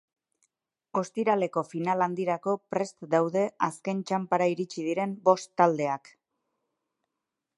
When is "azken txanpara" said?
3.69-4.49